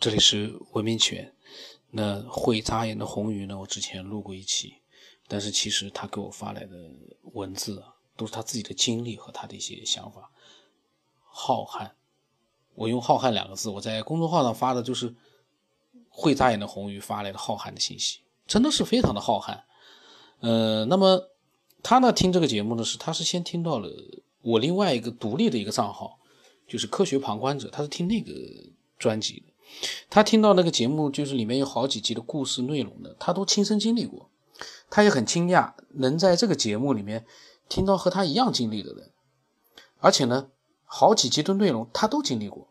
[0.00, 1.34] 这里是文明犬。
[1.90, 3.58] 那会眨眼的红鱼呢？
[3.58, 4.74] 我之前录过一期，
[5.26, 6.90] 但是其实他给我发来的
[7.32, 10.30] 文字啊，都是他自己的经历和他的一些想法。
[11.22, 11.90] 浩瀚，
[12.74, 15.14] 我用“浩瀚”两个字，我在公众号上发的就是
[16.10, 19.62] 会眨眼的红鱼发来的浩瀚的信息，真的是非常的浩瀚。
[20.40, 21.30] 呃，那么
[21.82, 23.88] 他呢听这个节目呢，是他是先听到了
[24.42, 26.18] 我另外一个独立的一个账号，
[26.68, 28.32] 就是科学旁观者，他是听那个
[28.98, 29.42] 专辑。
[30.10, 34.30] 他听到那个节目，就是里面有好几集的故事内容的，他都亲身经历过，
[34.90, 37.24] 他也很惊讶能在这个节目里面
[37.68, 39.12] 听到和他一样经历的人，
[39.98, 40.48] 而且呢，
[40.84, 42.66] 好几集的内容他都经历过，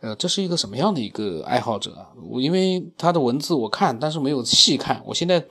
[0.00, 2.12] 呃，这是一个什么样的一个爱好者啊？
[2.30, 5.44] 我因为他的文字我看，但是没有细看，我现在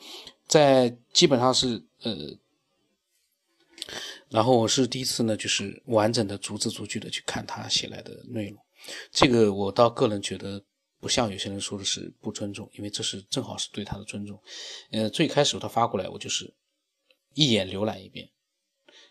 [0.48, 2.16] 在基本上是呃，
[4.30, 8.58] 然后我是第一次呢，就是完整的逐字逐句的去看他写来的内容，
[9.12, 10.64] 这个我倒个人觉得。
[11.00, 14.42] 不像有些人说的是不尊重，因为这是正好是对他的尊重。
[14.92, 16.54] 呃，最开始他发过来，我就是
[17.34, 18.30] 一眼浏览一遍，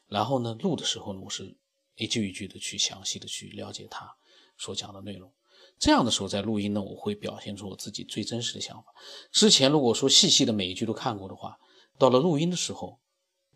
[0.06, 1.56] 然后呢，录的时候呢，我是
[1.96, 4.16] 一句一句的去详细的去了解他
[4.56, 5.32] 所讲的内容。
[5.78, 8.92] 这样的时候，在录音呢，我会表现出我自己最真实的想法。
[9.30, 11.58] 之前如果说细细的每一句都看过的话，
[11.96, 13.00] 到了录音的时候，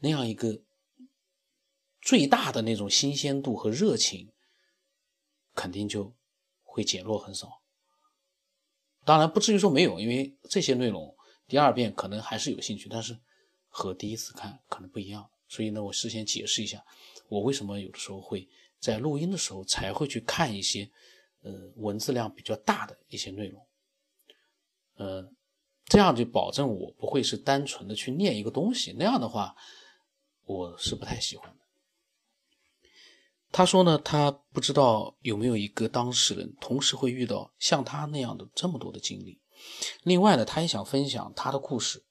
[0.01, 0.63] 那样一个
[2.01, 4.33] 最大的那种新鲜度和热情，
[5.55, 6.15] 肯定就
[6.63, 7.62] 会减弱很少。
[9.05, 11.15] 当然不至于说没有，因为这些内容
[11.49, 13.19] 第二遍可能还是有兴趣，但是
[13.69, 15.29] 和第一次看可能不一样。
[15.49, 16.83] 所以呢，我事先解释一下，
[17.29, 20.91] 我为什么有的时候会在录音的时候才会去看一些
[21.43, 23.67] 呃文字量比较大的一些内容，
[24.95, 25.31] 呃，
[25.87, 29.55] 这样就保证我不会是单纯的去念一个东西，那样的话
[30.45, 31.62] 我是不太喜欢的。
[33.53, 39.41] 他说呢，他不知道有没有一个当事人同时会遇到像他那样的这么多的经历。
[40.03, 42.03] 另外呢，他也想分享他的故事，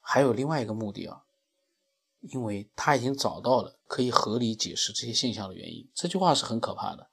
[0.00, 1.24] 还有另外一个目的啊，
[2.20, 5.88] 因为他已经找到了可以合理解释这些现象的原因。
[5.94, 7.10] 这句话是很可怕的，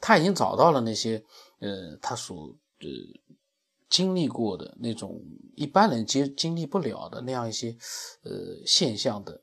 [0.00, 1.22] 他已经找到了那些
[1.58, 2.86] 呃他所呃
[3.90, 5.20] 经历过的那种
[5.56, 7.76] 一般人经经历不了的那样一些
[8.22, 8.32] 呃
[8.64, 9.42] 现象的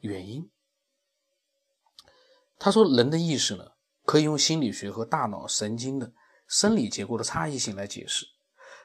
[0.00, 0.50] 原因。
[2.58, 3.64] 他说：“人的意识呢，
[4.04, 6.12] 可以用心理学和大脑神经的
[6.48, 8.26] 生理结构的差异性来解释。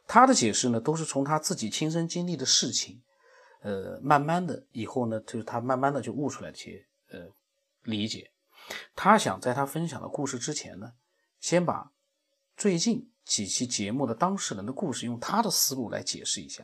[0.05, 3.01] 他的解释呢，都是从他自己亲身经历的事情，
[3.61, 7.27] 呃，慢慢的以后呢，就是他慢慢的就悟出来一些呃
[7.81, 8.29] 理解。
[8.95, 10.93] 他想在他分享的故事之前呢，
[11.39, 11.91] 先把
[12.55, 16.63] 最近几期节目的当事人的故事用他的思路来解释一下。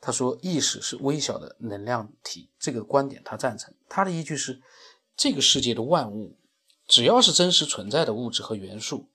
[0.00, 3.72] 他说，意识是微小的能量体，这个观点他赞成。
[3.88, 4.60] 他的依据是。”
[5.22, 6.36] 这个世界的万物，
[6.88, 9.08] 只要是真实存在的物质和元素，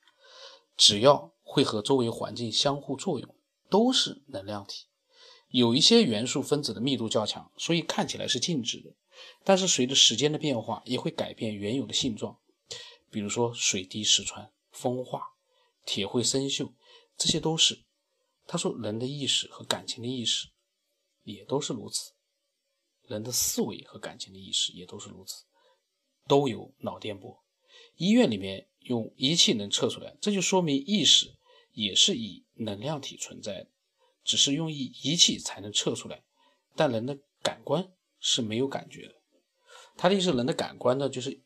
[0.78, 3.35] 只要会和周围环境相互作用，
[3.69, 4.85] 都是能量体。
[5.50, 8.95] 有一些元素分子的密度较强，所以看起来是静止的，
[9.44, 12.39] 但是随着时间的变化，也会改变原有的性状。
[13.12, 15.22] 比如说水滴石穿、风化、
[15.85, 16.72] 铁会生锈，
[17.18, 17.84] 这些都是。
[18.45, 20.47] 他说，人的意识和感情的意识
[21.24, 22.13] 也都是如此，
[23.07, 25.44] 人的思维和感情的意识也都是如此。
[26.27, 27.43] 都有脑电波，
[27.95, 31.35] 医院里面用仪器能测出来，这就说明意识
[31.71, 33.67] 也是以能量体存在的，
[34.23, 36.23] 只是用仪仪器才能测出来，
[36.75, 39.15] 但人的感官是没有感觉的。
[39.95, 41.41] 他的意思，人的感官呢，就是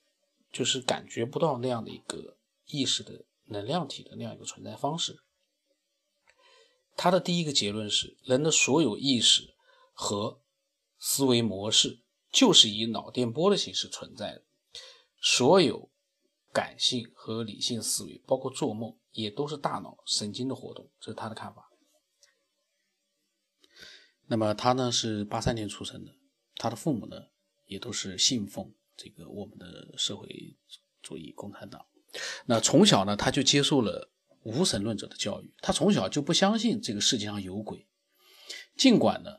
[0.52, 5.20] 就是感觉不到那样的一个意识的能量体的那样一个存在方式。
[6.98, 9.54] 他的第一个结论是，人的所有意识
[9.94, 10.42] 和
[11.00, 14.44] 思维模式就是以脑电波的形式存在的。
[15.22, 15.90] 所有
[16.52, 21.70] 感性和理性思维，包括做梦，也都是大脑神经的活动，这是他的看法。
[24.26, 26.16] 那么他呢是八三年出生的，
[26.56, 27.18] 他的父母呢
[27.68, 30.58] 也都是信奉这个我们的社会
[31.02, 31.86] 主义共产党。
[32.46, 34.10] 那从小呢他就接受了
[34.44, 37.88] 无神论者的教育，他从小就不相信这个世界上有鬼。
[38.76, 39.32] 尽管呢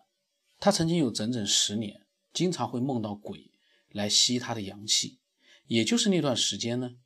[0.58, 3.50] 他曾经有整整十年，经常会梦到鬼
[3.88, 5.18] 来吸他的阳气。
[5.72, 6.96] 也就是那段时间呢，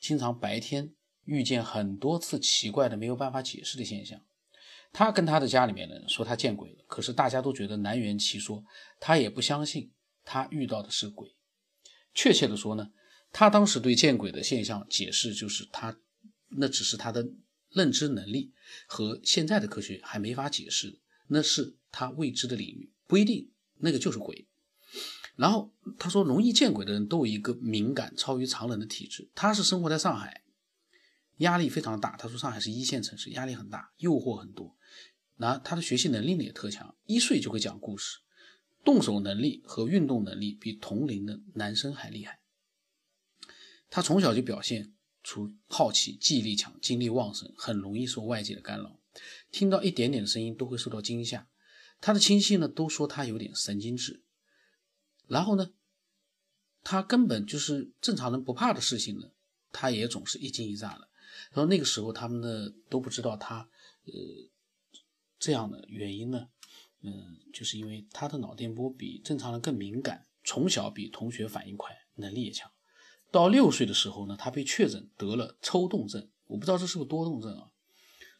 [0.00, 0.94] 经常白天
[1.26, 4.18] 遇见很多次奇怪的没有办法解释的现象。
[4.94, 8.64] 他跟他的家里面人说他见鬼了，可是大家都觉得难圆其说，
[8.98, 9.92] 他也不相信
[10.24, 11.36] 他遇到的是鬼。
[12.14, 12.92] 确切的说呢，
[13.30, 15.94] 他当时对见鬼的现象解释就是他
[16.48, 17.28] 那只是他的
[17.68, 18.54] 认知能力
[18.86, 20.98] 和现在的科学还没法解释，
[21.28, 24.48] 那是他未知的领域，不一定那个就是鬼。
[25.36, 29.28] 然后他说，容易见鬼的人都有一个敏感超于常人的体质。
[29.34, 30.42] 他是生活在上海，
[31.38, 32.16] 压力非常大。
[32.16, 34.76] 他说上海是一线城市，压力很大，诱惑很多。
[35.36, 38.18] 那他的学习能力呢也特强，一岁就会讲故事，
[38.84, 42.38] 动手能力和运动能力比同龄的男生还厉害。
[43.90, 44.92] 他从小就表现
[45.24, 49.00] 出好奇、记忆力强、精力旺盛，很容易受外界的干扰，
[49.50, 51.48] 听到一点点的声音都会受到惊吓。
[52.00, 54.23] 他的亲戚呢都说他有点神经质。
[55.26, 55.70] 然后呢，
[56.82, 59.30] 他根本就是正常人不怕的事情呢，
[59.72, 61.08] 他也总是一惊一乍的。
[61.52, 63.68] 然后那个时候他们呢都不知道他
[64.06, 64.12] 呃。
[65.36, 66.48] 这样的原因呢，
[67.02, 72.70] 嗯，就是因为他的脑电波比正常人更敏感，从小比同学反应快，能力也强。
[73.30, 77.68] 到六岁的时候呢，他被确诊得了抽动症，我不知道这是个多动症啊。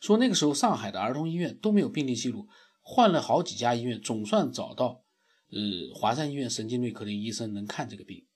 [0.01, 2.49] 说那个时候上海的儿童医院都没有病例记录，
[2.81, 5.04] 换了好几家医院，总算找到，
[5.51, 8.27] 呃，华山医院神经内科的医生能看这个病。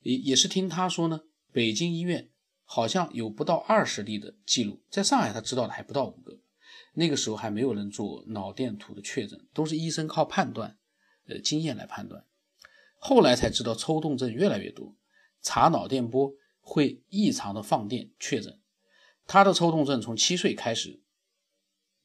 [0.00, 1.22] 也也是听他说呢，
[1.52, 2.28] 北京医院
[2.64, 6.40] 好像有不到二十例的记录，在上海他知道的还不到五个。
[6.94, 10.78] 那个时候还没有人做脑电图的确诊，都是医生靠判断，
[11.26, 12.26] 呃，经验来判断。
[12.96, 14.94] 后来才知道抽动症越来越多，
[15.40, 18.60] 查脑电波会异常的放电确诊。
[19.26, 21.00] 他的抽动症从七岁开始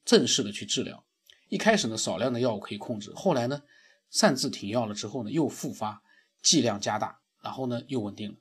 [0.04, 1.04] 正式的去治疗，
[1.48, 3.62] 一开始呢少量的药物可以控制，后来呢
[4.10, 6.02] 擅自停药了之后呢又复发，
[6.42, 8.36] 剂量加大，然后呢又稳定了。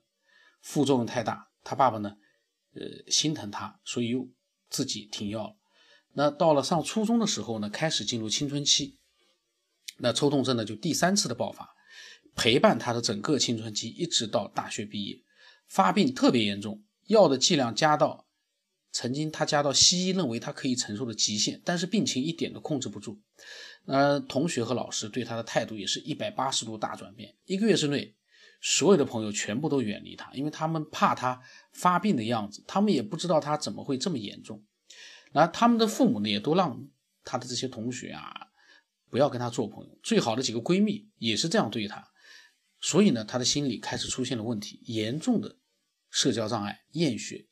[0.61, 2.17] 副作用太大，他爸爸呢，
[2.73, 4.27] 呃，心疼他，所以又
[4.69, 5.55] 自己停药了。
[6.13, 8.97] 那到了上初中的时候呢，开始进入青春期，
[9.97, 11.69] 那抽动症呢就第三次的爆发，
[12.35, 15.23] 陪伴他的整个青春期，一直到大学毕业，
[15.67, 18.26] 发病特别严重，药的剂量加到，
[18.91, 23.19] 曾经他加到西医认为他可以承受的极限，但是病情一点都控制不住。
[23.85, 28.15] 那同学和老师对他的态度也是一百八十度大转变，一个月之内，
[28.61, 31.41] 所有的朋友全部都远离他，因为他们怕他
[31.71, 34.63] 发病的样子，他们也不知道他怎么会这么严重。
[35.31, 36.87] 那他们的父母呢，也都让
[37.23, 38.47] 他的这些同学啊，
[39.09, 39.97] 不要跟他做朋友。
[40.01, 42.07] 最好的几个闺蜜也是这样对他，
[42.81, 45.57] 所以呢，他的心理开始出现了问题，严重的
[46.09, 47.46] 社交障碍、厌学。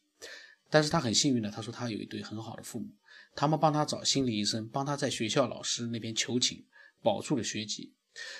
[0.75, 2.87] 但是他很幸运的，他说他有一对很好的父母，
[3.33, 6.65] 他们帮他找心理医生，帮他在学校老师那边求情，
[7.01, 7.93] 保住了学籍。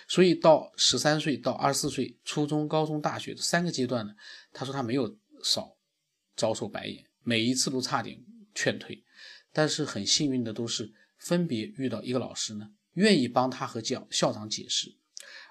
[0.05, 4.13] 所以到十三岁到二十四岁，初中、高中、大学这三个阶段呢，
[4.51, 5.77] 他说他没有少
[6.35, 8.21] 遭受白眼，每一次都差点
[8.53, 9.01] 劝退。
[9.53, 14.93] 但是很幸运的都是分别遇到一个老师呢，愿意帮他和教校长解释，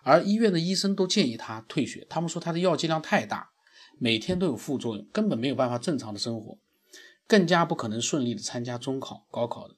[0.02, 2.06] 而医院的医生都建议他退学。
[2.10, 3.52] 他们说他的药剂量太大，
[3.98, 6.58] 每天都有副作用，根本没有办法正常的生活，
[7.26, 9.76] 更加不可能顺利的参加中考、高考的。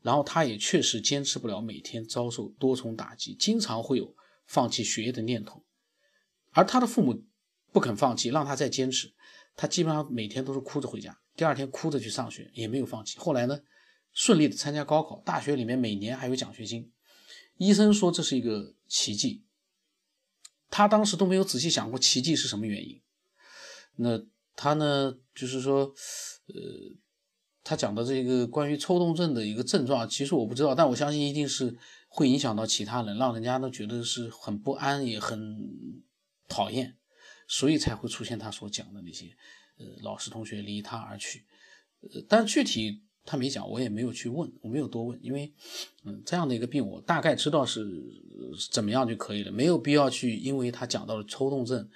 [0.00, 4.14] 然后他也确实坚持不了，每天遭受多重打击，经常会有
[4.46, 5.64] 放弃学业的念头。
[6.52, 7.24] 而他的父母
[7.72, 9.12] 不肯放弃，让他再坚持，
[9.56, 11.18] 他基本上每天都是哭着回家。
[11.36, 13.18] 第二天哭着去上学，也没有放弃。
[13.18, 13.60] 后来呢，
[14.12, 16.92] 顺利的参加高考，大学里面每年还有奖学金。
[17.56, 19.44] 医生说这是一个奇迹，
[20.70, 23.02] 他当时都没有仔细想过奇迹是什么原因。
[23.96, 24.24] 那
[24.60, 25.84] 他呢，就是说，
[26.48, 26.54] 呃，
[27.62, 31.78] 他讲的这个关于抽动症的一个症状，其实我不知道，但我相信一定是
[32.08, 35.56] 会影响到其他人，让人家都觉得是很不安，也很
[36.48, 36.96] 讨厌，
[37.46, 39.26] 所以才会出现他所讲的那些。
[39.78, 41.44] 呃，老师同学离他而去，
[42.00, 45.54] 呃，但具体他没讲，我也没有去问，我没有多问，因为，
[46.02, 47.86] 嗯，这样的一个病，我大概知道是
[48.72, 51.88] 怎么样就可以了，没有必要去，因为他讲到了抽动症，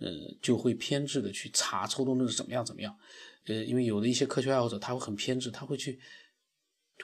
[0.00, 0.10] 呃，
[0.42, 2.94] 就会偏执的去查抽动症是怎么样怎么样，
[3.46, 6.00] 呃，因为有的一些科学爱好者他会很偏执，他会去，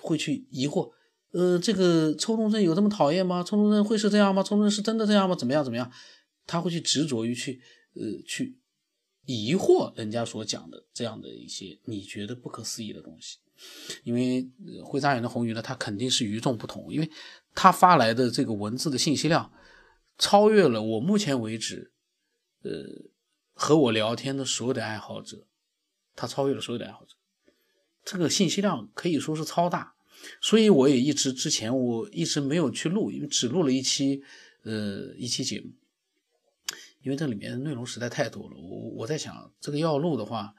[0.01, 0.91] 会去疑惑，
[1.31, 3.43] 呃，这个抽动症有这么讨厌吗？
[3.43, 4.43] 抽动症会是这样吗？
[4.43, 5.35] 抽动症是真的这样吗？
[5.37, 5.91] 怎么样怎么样？
[6.47, 7.61] 他会去执着于去，
[7.95, 8.59] 呃，去。
[9.29, 13.39] 疑惑人家所讲的这样的一些你觉得不可思议的东西，
[14.05, 14.49] 因为
[14.85, 17.11] 会眨眼的红鱼呢，它肯定是与众不同，因为
[17.53, 19.53] 它发来的这个文字的信息量
[20.17, 21.91] 超越了我目前为止，
[22.63, 22.71] 呃，
[23.55, 25.47] 和我聊天的所有的爱好者，
[26.15, 27.15] 他超越了所有的爱好者，
[28.05, 29.95] 这个信息量可以说是超大，
[30.41, 34.23] 所以我也一直之前我一直没有去录，因为只录了一期，
[34.63, 35.73] 呃，一期节目。
[37.03, 40.57] 因为这里面内容实在太多了，我我在想，这个要录的话，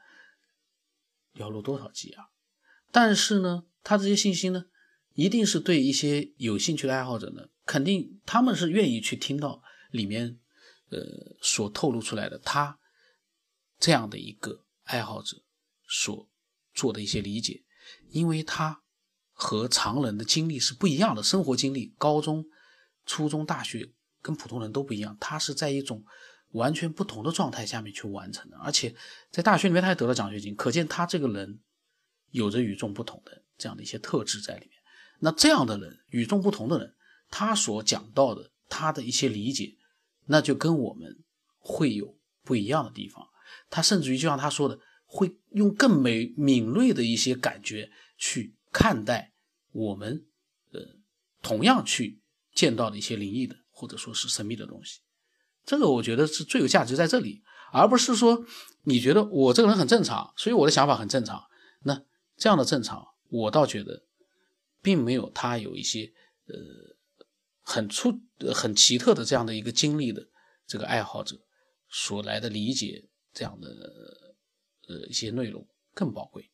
[1.34, 2.30] 要录多少集啊？
[2.90, 4.64] 但是呢，他这些信息呢，
[5.12, 10.38] 一定是对一些有兴趣的爱好者呢，肯定他们是愿意去听到里面，
[10.90, 10.98] 呃，
[11.40, 12.78] 所透露出来的他
[13.78, 15.36] 这样的一个爱好者
[15.88, 16.28] 所
[16.74, 17.62] 做的一些理解，
[18.10, 18.82] 因为他
[19.32, 22.44] 和常人的经历是不一样的，生活经历，高中、
[23.06, 23.90] 初中、大学
[24.20, 26.04] 跟普通人都不一样，他是在一种。
[26.52, 28.96] 完全不同的状态下面去完成的，而且
[29.30, 31.60] 在大学里面他还得了奖学金，可见他这个人
[32.30, 34.72] 有着与众不同的这样的一些特质在里面。
[35.18, 36.94] 那这样的人，与众不同的人，
[37.28, 39.76] 他所讲到的，他的一些理解，
[40.28, 41.18] 那就跟我们
[41.58, 43.28] 会有不一样的地方。
[43.68, 49.32] 他甚至于就像他说的，会用更美敏锐的一些感觉去看待
[49.72, 50.24] 我们，
[50.72, 50.80] 呃，
[51.42, 52.20] 同样去
[52.54, 55.00] 见到的一些灵异的或者说是神秘的东西。
[55.66, 57.42] 这个我觉得是最有价值在这里，
[57.72, 58.46] 而不是说
[58.84, 61.44] 你觉得我这个人很正常，所以我的想法很正常。
[61.82, 62.02] 那
[62.36, 64.04] 这样的正常，我倒觉得。
[64.80, 66.12] 并没有他有一些
[66.46, 66.54] 呃
[67.72, 68.18] 很出
[68.54, 70.26] 很奇特的这样的一个经历的
[70.66, 71.38] 这个爱好者
[71.90, 73.68] 所来的理解这样的
[74.88, 76.50] 呃一些内容更宝贵。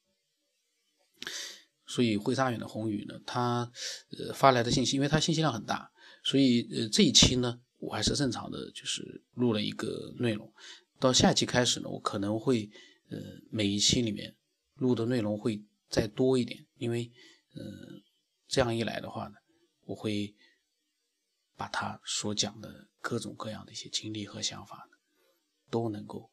[1.87, 3.71] 所以会沙远的红宇呢，他
[4.19, 5.89] 呃发来的信息，因为他信息量很大，
[6.25, 10.53] 所以呃这一期呢我还是正常的就是录了一个内容。
[10.99, 12.69] 到下一期开始呢，我可能会
[13.11, 13.19] 呃
[13.51, 14.35] 每一期里面
[14.75, 17.13] 录的内容会再多一点，因为
[17.55, 18.03] 嗯。
[18.47, 19.35] 这样一来的话呢，
[19.85, 20.33] 我会
[21.57, 24.89] 把他所讲的各种各样的一些经历和想法，
[25.71, 26.31] 都能够，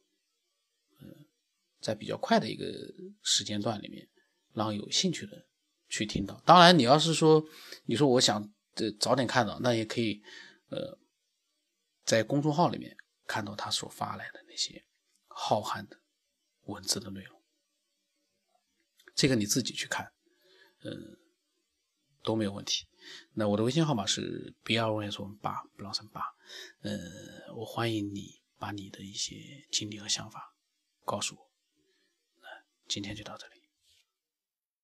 [0.99, 1.07] 呃，
[1.79, 2.65] 在比较快的一个
[3.21, 4.07] 时间段里面，
[4.53, 5.45] 让有兴趣的
[5.89, 6.41] 去听到。
[6.45, 7.43] 当然，你要是说，
[7.85, 8.41] 你说我想
[8.75, 10.21] 呃早点看到，那也可以，
[10.69, 10.97] 呃，
[12.03, 14.85] 在公众号里面看到他所发来的那些
[15.27, 15.99] 浩瀚的
[16.63, 17.41] 文字的内容。
[19.15, 20.11] 这个你自己去看，
[20.83, 21.17] 嗯。
[22.23, 22.85] 都没有问题。
[23.33, 26.21] 那我的微信号码是 b r o s 八，不老三八。
[26.81, 30.55] 呃，我欢迎你把你的一些经历和想法
[31.05, 31.51] 告诉我。
[32.41, 32.47] 那
[32.87, 33.60] 今天就到这里。